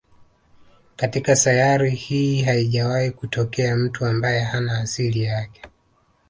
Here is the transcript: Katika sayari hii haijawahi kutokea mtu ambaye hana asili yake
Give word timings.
Katika 0.95 1.35
sayari 1.35 1.91
hii 1.91 2.41
haijawahi 2.41 3.11
kutokea 3.11 3.75
mtu 3.75 4.05
ambaye 4.05 4.39
hana 4.43 4.77
asili 4.79 5.21
yake 5.23 5.61